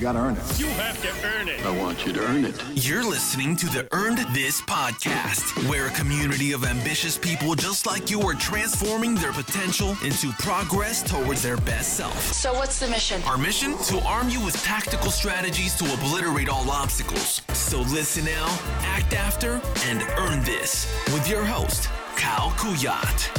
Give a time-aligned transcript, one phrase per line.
[0.00, 0.58] You gotta earn it.
[0.58, 1.62] You have to earn it.
[1.62, 2.58] I want you to earn it.
[2.72, 8.08] You're listening to the Earn This podcast, where a community of ambitious people just like
[8.08, 12.18] you are transforming their potential into progress towards their best self.
[12.32, 13.20] So, what's the mission?
[13.24, 13.76] Our mission?
[13.76, 17.42] To arm you with tactical strategies to obliterate all obstacles.
[17.52, 18.46] So listen now,
[18.80, 23.36] act after, and earn this with your host, Kyle Kuyat.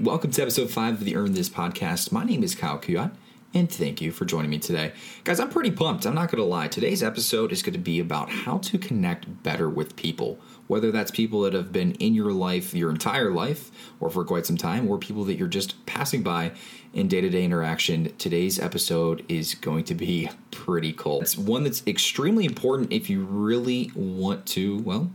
[0.00, 2.10] Welcome to episode five of the Earn This podcast.
[2.10, 3.12] My name is Kyle Kuyat,
[3.54, 4.92] and thank you for joining me today.
[5.24, 6.04] Guys, I'm pretty pumped.
[6.04, 6.68] I'm not going to lie.
[6.68, 11.10] Today's episode is going to be about how to connect better with people, whether that's
[11.10, 14.88] people that have been in your life your entire life or for quite some time,
[14.88, 16.52] or people that you're just passing by
[16.92, 18.14] in day to day interaction.
[18.18, 21.22] Today's episode is going to be pretty cool.
[21.22, 25.10] It's one that's extremely important if you really want to, well,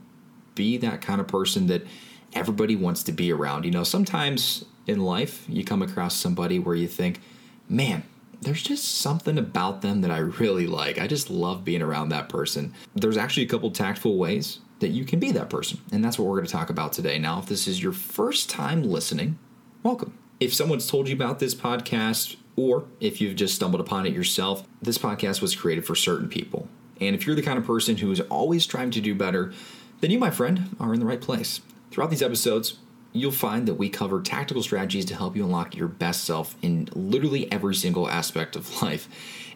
[0.55, 1.85] be that kind of person that
[2.33, 3.63] everybody wants to be around.
[3.63, 7.21] You know, sometimes in life you come across somebody where you think,
[7.69, 8.03] man,
[8.43, 10.99] there's just something about them that I really like.
[10.99, 12.73] I just love being around that person.
[12.95, 16.27] There's actually a couple tactful ways that you can be that person, and that's what
[16.27, 17.17] we're going to talk about today.
[17.17, 19.39] Now, if this is your first time listening,
[19.81, 20.17] welcome.
[20.39, 24.67] If someone's told you about this podcast, or if you've just stumbled upon it yourself,
[24.81, 26.67] this podcast was created for certain people.
[26.99, 29.53] And if you're the kind of person who is always trying to do better,
[30.01, 31.61] then you, my friend, are in the right place.
[31.91, 32.79] Throughout these episodes,
[33.13, 36.89] you'll find that we cover tactical strategies to help you unlock your best self in
[36.93, 39.07] literally every single aspect of life.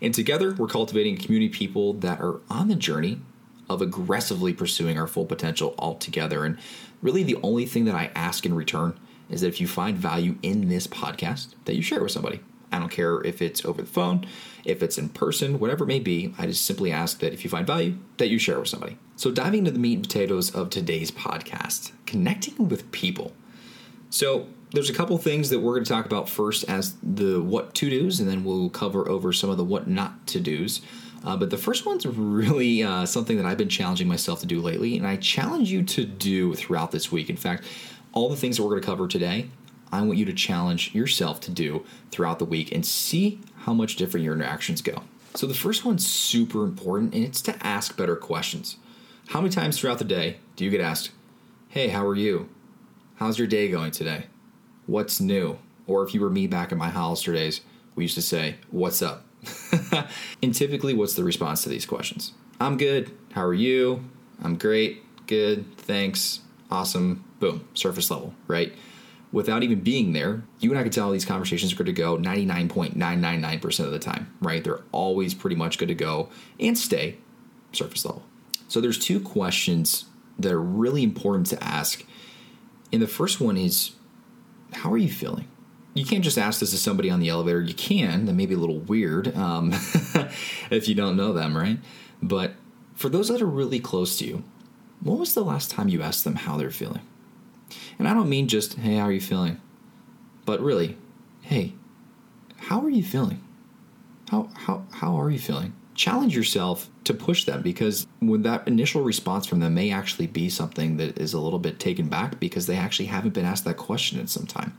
[0.02, 3.20] And together, we're cultivating a community of people that are on the journey
[3.70, 6.46] of aggressively pursuing our full potential altogether.
[6.46, 6.58] And
[7.02, 8.98] really, the only thing that I ask in return
[9.30, 12.40] is that if you find value in this podcast, that you share it with somebody.
[12.72, 14.26] I don't care if it's over the phone,
[14.66, 16.34] if it's in person, whatever it may be.
[16.38, 18.98] I just simply ask that if you find value, that you share with somebody.
[19.16, 23.34] So, diving into the meat and potatoes of today's podcast, connecting with people.
[24.10, 27.74] So, there's a couple things that we're going to talk about first as the what
[27.76, 30.82] to do's, and then we'll cover over some of the what not to do's.
[31.26, 34.62] Uh, but the first one's really uh, something that I've been challenging myself to do
[34.62, 37.30] lately, and I challenge you to do throughout this week.
[37.30, 37.64] In fact,
[38.14, 39.50] all the things that we're going to cover today,
[39.92, 43.96] I want you to challenge yourself to do throughout the week and see how much
[43.96, 45.04] different your interactions go.
[45.34, 48.78] So, the first one's super important, and it's to ask better questions.
[49.30, 51.12] How many times throughout the day do you get asked,
[51.70, 52.50] Hey, how are you?
[53.18, 54.28] How's your day going today?
[54.86, 55.58] What's new?
[55.88, 57.62] Or if you were me back in my Hollister days,
[57.96, 59.26] we used to say, What's up?
[60.44, 62.34] and typically, what's the response to these questions?
[62.62, 63.12] I'm good.
[63.32, 64.04] How are you?
[64.44, 65.02] I'm great.
[65.26, 65.66] Good.
[65.78, 66.42] Thanks.
[66.70, 67.26] Awesome.
[67.40, 67.68] Boom.
[67.74, 68.72] Surface level, right?
[69.32, 72.20] Without even being there, you and I can tell these conversations are good to go
[72.20, 74.64] 99.999% of the time, right?
[74.64, 76.30] They're always pretty much good to go
[76.60, 77.18] and stay
[77.72, 78.24] surface level.
[78.68, 80.06] So there's two questions
[80.38, 82.06] that are really important to ask.
[82.92, 83.92] And the first one is,
[84.74, 85.48] how are you feeling?
[85.94, 87.62] You can't just ask this to somebody on the elevator.
[87.62, 89.72] You can, that may be a little weird um,
[90.70, 91.80] if you don't know them, right?
[92.22, 92.54] But
[92.94, 94.44] for those that are really close to you,
[95.02, 97.02] when was the last time you asked them how they're feeling?
[98.00, 99.60] And I don't mean just, hey, how are you feeling?
[100.46, 100.98] But really,
[101.42, 101.74] hey,
[102.58, 103.44] how are you feeling?
[104.30, 105.74] How, how, how are you feeling?
[105.98, 110.48] Challenge yourself to push them because when that initial response from them may actually be
[110.48, 113.78] something that is a little bit taken back because they actually haven't been asked that
[113.78, 114.78] question in some time.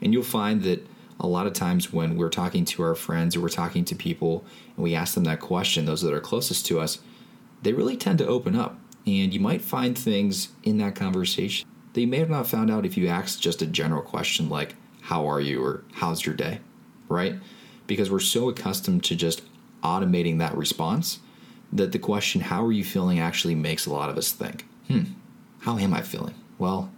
[0.00, 0.86] And you'll find that
[1.20, 4.42] a lot of times when we're talking to our friends or we're talking to people
[4.74, 6.98] and we ask them that question, those that are closest to us,
[7.62, 8.78] they really tend to open up.
[9.06, 12.86] And you might find things in that conversation that you may have not found out
[12.86, 15.62] if you asked just a general question like, How are you?
[15.62, 16.60] or How's your day?
[17.08, 17.34] Right?
[17.86, 19.42] Because we're so accustomed to just
[19.84, 21.20] automating that response
[21.72, 23.18] that the question, How are you feeling?
[23.18, 25.02] actually makes a lot of us think, Hmm,
[25.60, 26.34] how am I feeling?
[26.58, 26.90] Well,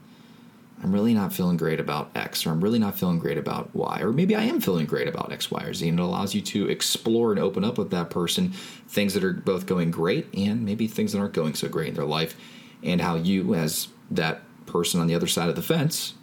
[0.82, 4.00] I'm really not feeling great about X, or I'm really not feeling great about Y,
[4.02, 5.88] or maybe I am feeling great about X, Y, or Z.
[5.88, 8.50] And it allows you to explore and open up with that person
[8.86, 11.94] things that are both going great and maybe things that aren't going so great in
[11.94, 12.36] their life,
[12.82, 16.14] and how you, as that person on the other side of the fence,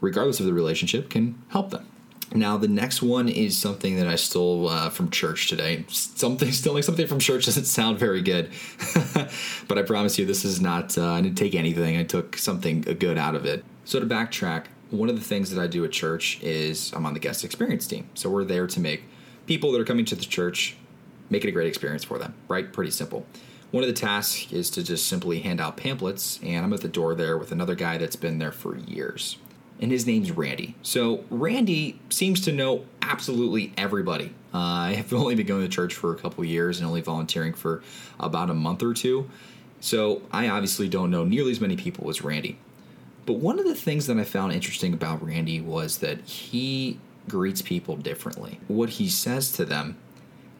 [0.00, 1.86] regardless of the relationship, can help them.
[2.34, 5.84] Now, the next one is something that I stole uh, from church today.
[5.88, 8.50] Something stealing something from church doesn't sound very good,
[9.68, 10.98] but I promise you, this is not.
[10.98, 11.96] Uh, I didn't take anything.
[11.96, 13.64] I took something good out of it.
[13.86, 17.14] So to backtrack, one of the things that I do at church is I'm on
[17.14, 18.08] the guest experience team.
[18.14, 19.04] So we're there to make
[19.46, 20.76] people that are coming to the church
[21.30, 22.34] make it a great experience for them.
[22.46, 22.70] Right?
[22.70, 23.26] Pretty simple.
[23.70, 26.88] One of the tasks is to just simply hand out pamphlets, and I'm at the
[26.88, 29.38] door there with another guy that's been there for years
[29.80, 30.74] and his name's Randy.
[30.82, 34.34] So Randy seems to know absolutely everybody.
[34.52, 37.54] Uh, I have only been going to church for a couple years and only volunteering
[37.54, 37.82] for
[38.18, 39.28] about a month or two.
[39.80, 42.58] So I obviously don't know nearly as many people as Randy.
[43.26, 46.98] But one of the things that I found interesting about Randy was that he
[47.28, 48.58] greets people differently.
[48.68, 49.98] What he says to them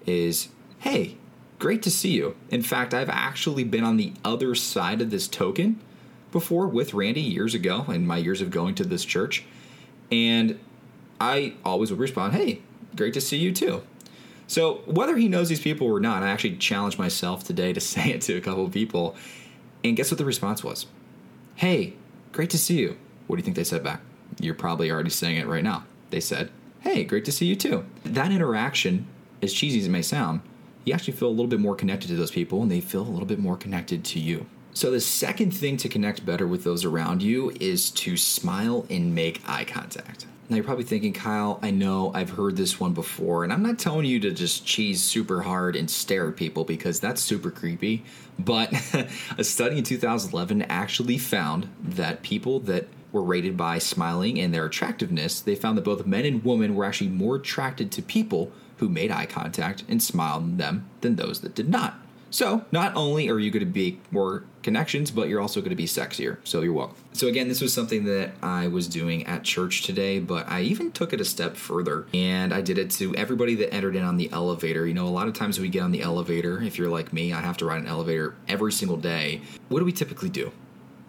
[0.06, 0.48] is,
[0.80, 1.16] hey,
[1.58, 2.36] great to see you.
[2.50, 5.80] In fact, I've actually been on the other side of this token
[6.30, 9.44] before with Randy years ago in my years of going to this church.
[10.10, 10.58] And
[11.20, 12.60] I always would respond, hey,
[12.96, 13.82] great to see you too.
[14.46, 18.10] So whether he knows these people or not, I actually challenged myself today to say
[18.10, 19.16] it to a couple of people.
[19.84, 20.86] And guess what the response was?
[21.56, 21.94] Hey,
[22.32, 22.96] great to see you.
[23.26, 24.00] What do you think they said back?
[24.40, 25.84] You're probably already saying it right now.
[26.10, 27.84] They said, hey, great to see you too.
[28.04, 29.06] That interaction,
[29.42, 30.40] as cheesy as it may sound,
[30.84, 33.10] you actually feel a little bit more connected to those people and they feel a
[33.10, 34.46] little bit more connected to you.
[34.78, 39.12] So, the second thing to connect better with those around you is to smile and
[39.12, 40.26] make eye contact.
[40.48, 43.80] Now, you're probably thinking, Kyle, I know I've heard this one before, and I'm not
[43.80, 48.04] telling you to just cheese super hard and stare at people because that's super creepy.
[48.38, 48.72] But
[49.36, 54.66] a study in 2011 actually found that people that were rated by smiling and their
[54.66, 58.88] attractiveness, they found that both men and women were actually more attracted to people who
[58.88, 62.00] made eye contact and smiled at them than those that did not.
[62.30, 65.76] So, not only are you going to be more connections, but you're also going to
[65.76, 66.38] be sexier.
[66.44, 66.96] So, you're welcome.
[67.12, 70.92] So, again, this was something that I was doing at church today, but I even
[70.92, 74.18] took it a step further and I did it to everybody that entered in on
[74.18, 74.86] the elevator.
[74.86, 77.32] You know, a lot of times we get on the elevator, if you're like me,
[77.32, 79.40] I have to ride an elevator every single day.
[79.68, 80.52] What do we typically do?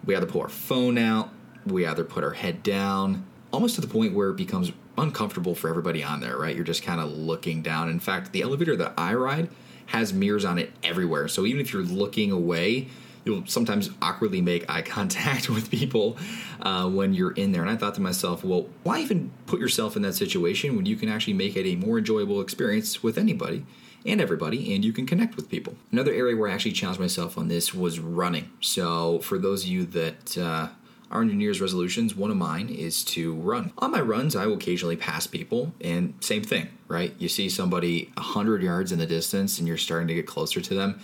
[0.06, 1.30] We either pull our phone out,
[1.66, 5.68] we either put our head down, almost to the point where it becomes uncomfortable for
[5.68, 6.54] everybody on there, right?
[6.54, 7.88] You're just kind of looking down.
[7.88, 9.50] In fact, the elevator that I ride,
[9.90, 11.26] has mirrors on it everywhere.
[11.26, 12.86] So even if you're looking away,
[13.24, 16.16] you'll sometimes awkwardly make eye contact with people
[16.62, 17.62] uh, when you're in there.
[17.62, 20.96] And I thought to myself, well, why even put yourself in that situation when you
[20.96, 23.64] can actually make it a more enjoyable experience with anybody?
[24.06, 25.76] and everybody, and you can connect with people.
[25.92, 28.50] Another area where I actually challenged myself on this was running.
[28.62, 30.68] So, for those of you that uh,
[31.10, 33.72] our New Year's resolutions, one of mine is to run.
[33.78, 37.12] On my runs, I will occasionally pass people, and same thing, right?
[37.18, 40.74] You see somebody 100 yards in the distance and you're starting to get closer to
[40.74, 41.00] them.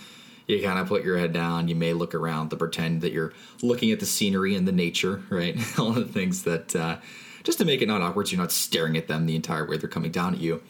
[0.47, 1.67] You kind of put your head down.
[1.67, 5.21] You may look around to pretend that you're looking at the scenery and the nature,
[5.29, 5.57] right?
[5.79, 6.97] All the things that, uh,
[7.43, 9.77] just to make it not awkward, so you're not staring at them the entire way
[9.77, 10.61] they're coming down at you.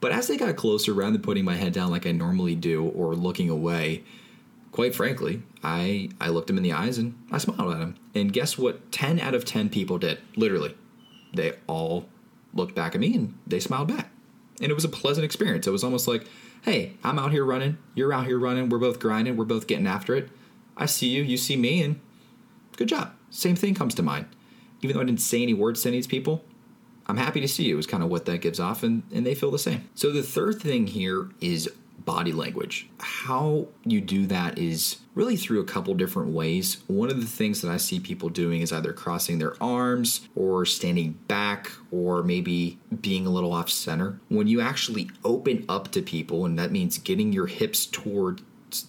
[0.00, 2.84] But as they got closer, rather than putting my head down like I normally do
[2.88, 4.04] or looking away,
[4.76, 7.96] quite frankly, I I looked him in the eyes and I smiled at him.
[8.14, 8.92] And guess what?
[8.92, 10.18] Ten out of ten people did.
[10.36, 10.76] Literally,
[11.32, 12.10] they all
[12.52, 14.10] looked back at me and they smiled back.
[14.60, 15.66] And it was a pleasant experience.
[15.66, 16.26] It was almost like,
[16.60, 17.78] hey, I'm out here running.
[17.94, 18.68] You're out here running.
[18.68, 19.38] We're both grinding.
[19.38, 20.28] We're both getting after it.
[20.76, 21.22] I see you.
[21.22, 21.82] You see me.
[21.82, 21.98] And
[22.76, 23.14] good job.
[23.30, 24.26] Same thing comes to mind.
[24.82, 26.44] Even though I didn't say any words to any of these people,
[27.06, 28.82] I'm happy to see you, is kind of what that gives off.
[28.82, 29.88] And, and they feel the same.
[29.94, 31.70] So the third thing here is
[32.06, 32.88] body language.
[33.00, 36.78] How you do that is really through a couple different ways.
[36.86, 40.64] One of the things that I see people doing is either crossing their arms or
[40.64, 44.20] standing back or maybe being a little off center.
[44.28, 48.42] When you actually open up to people, and that means getting your hips towards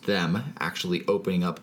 [0.05, 1.59] them, actually opening up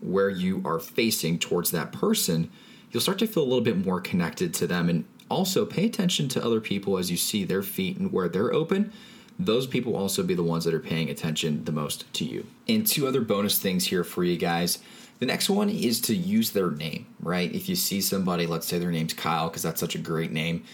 [0.00, 2.50] where you are facing towards that person,
[2.90, 6.28] you'll start to feel a little bit more connected to them and also pay attention
[6.28, 8.92] to other people as you see their feet and where they're open
[9.38, 12.46] those people will also be the ones that are paying attention the most to you.
[12.68, 14.78] And two other bonus things here for you guys.
[15.18, 17.52] The next one is to use their name, right?
[17.54, 20.64] If you see somebody, let's say their name's Kyle, because that's such a great name.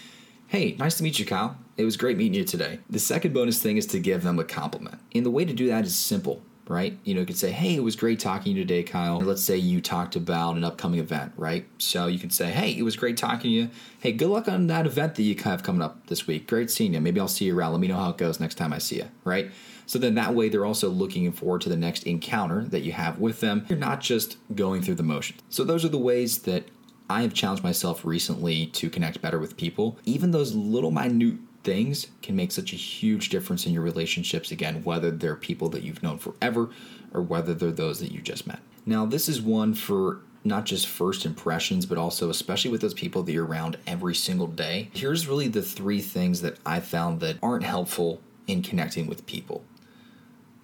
[0.47, 1.57] Hey, nice to meet you, Kyle.
[1.77, 2.79] It was great meeting you today.
[2.89, 4.99] The second bonus thing is to give them a compliment.
[5.15, 6.97] And the way to do that is simple right?
[7.03, 9.21] You know, you could say, hey, it was great talking to you today, Kyle.
[9.21, 11.65] Or let's say you talked about an upcoming event, right?
[11.77, 13.69] So you can say, hey, it was great talking to you.
[13.99, 16.47] Hey, good luck on that event that you have coming up this week.
[16.47, 17.01] Great seeing you.
[17.01, 17.73] Maybe I'll see you around.
[17.73, 19.51] Let me know how it goes next time I see you, right?
[19.85, 23.19] So then that way they're also looking forward to the next encounter that you have
[23.19, 23.65] with them.
[23.67, 25.41] You're not just going through the motions.
[25.49, 26.65] So those are the ways that
[27.09, 29.99] I have challenged myself recently to connect better with people.
[30.05, 34.83] Even those little minute things can make such a huge difference in your relationships again,
[34.83, 36.69] whether they're people that you've known forever
[37.13, 38.59] or whether they're those that you just met.
[38.85, 43.23] Now, this is one for not just first impressions, but also especially with those people
[43.23, 44.89] that you're around every single day.
[44.93, 49.63] Here's really the three things that I found that aren't helpful in connecting with people.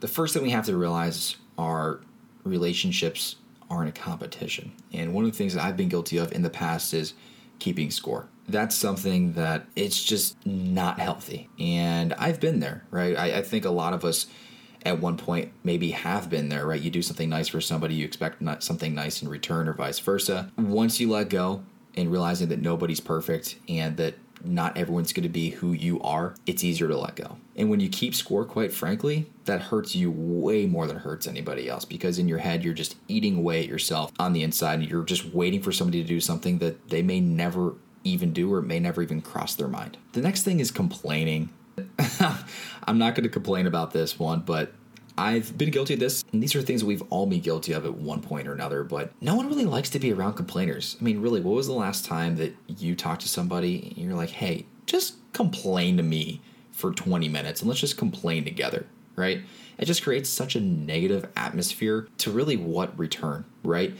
[0.01, 2.01] The first thing we have to realize are
[2.43, 3.37] relationships
[3.69, 4.73] aren't a competition.
[4.91, 7.13] And one of the things that I've been guilty of in the past is
[7.59, 11.49] keeping score that's something that it's just not healthy.
[11.59, 13.17] And I've been there, right?
[13.17, 14.27] I, I, think a lot of us
[14.85, 16.81] at one point maybe have been there, right?
[16.81, 20.51] You do something nice for somebody, you expect something nice in return, or vice versa.
[20.57, 21.63] Once you let go
[21.95, 26.35] and realizing that nobody's perfect and that not everyone's going to be who you are,
[26.45, 27.37] it's easier to let go.
[27.55, 31.27] And when you keep score, quite frankly, that hurts you way more than it hurts
[31.27, 34.79] anybody else because in your head, you're just eating away at yourself on the inside
[34.79, 38.53] and you're just waiting for somebody to do something that they may never even do
[38.53, 39.97] or it may never even cross their mind.
[40.13, 41.49] The next thing is complaining.
[42.83, 44.73] I'm not going to complain about this one, but
[45.17, 47.95] I've been guilty of this, and these are things we've all been guilty of at
[47.95, 50.95] one point or another, but no one really likes to be around complainers.
[50.99, 54.15] I mean, really, what was the last time that you talked to somebody and you're
[54.15, 56.41] like, hey, just complain to me
[56.71, 58.85] for 20 minutes and let's just complain together,
[59.17, 59.41] right?
[59.77, 63.93] It just creates such a negative atmosphere to really what return, right?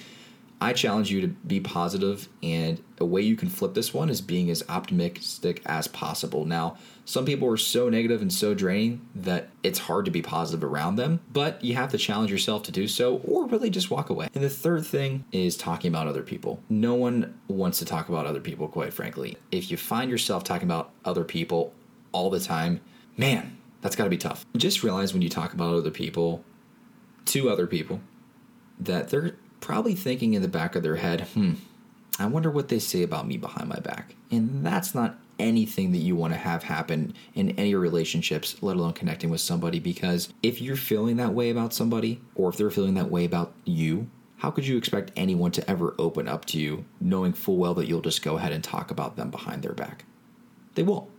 [0.62, 4.20] I challenge you to be positive, and a way you can flip this one is
[4.20, 6.44] being as optimistic as possible.
[6.44, 10.64] Now, some people are so negative and so draining that it's hard to be positive
[10.64, 14.10] around them, but you have to challenge yourself to do so or really just walk
[14.10, 14.28] away.
[14.36, 16.62] And the third thing is talking about other people.
[16.70, 19.38] No one wants to talk about other people, quite frankly.
[19.52, 21.74] If you find yourself talking about other people
[22.12, 22.82] all the time,
[23.16, 24.46] man, that's got to be tough.
[24.58, 26.44] Just realize when you talk about other people
[27.26, 28.02] to other people
[28.80, 31.54] that they're probably thinking in the back of their head, hmm,
[32.18, 34.16] I wonder what they say about me behind my back.
[34.32, 38.94] And that's not anything that you want to have happen in any relationships, let alone
[38.94, 39.80] connecting with somebody.
[39.80, 43.54] Because if you're feeling that way about somebody, or if they're feeling that way about
[43.64, 47.74] you, how could you expect anyone to ever open up to you knowing full well
[47.74, 50.06] that you'll just go ahead and talk about them behind their back?
[50.76, 51.10] They won't.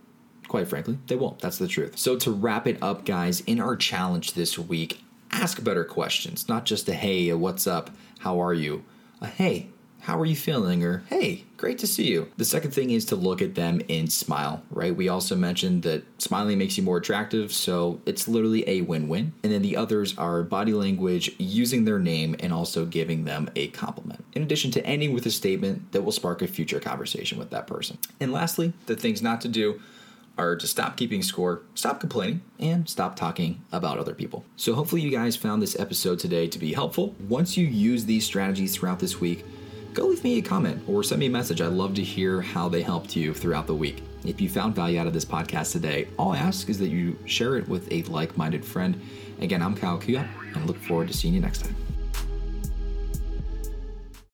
[0.47, 1.39] Quite frankly, they won't.
[1.39, 1.97] That's the truth.
[1.97, 6.65] So, to wrap it up, guys, in our challenge this week, ask better questions, not
[6.65, 8.83] just a hey, a what's up, how are you?
[9.21, 9.69] A hey,
[10.01, 10.83] how are you feeling?
[10.83, 12.31] Or hey, great to see you.
[12.37, 14.95] The second thing is to look at them and smile, right?
[14.95, 19.33] We also mentioned that smiling makes you more attractive, so it's literally a win win.
[19.43, 23.67] And then the others are body language, using their name, and also giving them a
[23.67, 24.25] compliment.
[24.33, 27.67] In addition to ending with a statement that will spark a future conversation with that
[27.67, 27.99] person.
[28.19, 29.79] And lastly, the things not to do
[30.37, 34.45] are to stop keeping score, stop complaining, and stop talking about other people.
[34.55, 37.15] So, hopefully, you guys found this episode today to be helpful.
[37.27, 39.45] Once you use these strategies throughout this week,
[39.93, 41.61] go leave me a comment or send me a message.
[41.61, 44.03] I'd love to hear how they helped you throughout the week.
[44.25, 47.17] If you found value out of this podcast today, all I ask is that you
[47.25, 48.99] share it with a like minded friend.
[49.39, 51.75] Again, I'm Kyle Kuyat, and I look forward to seeing you next time.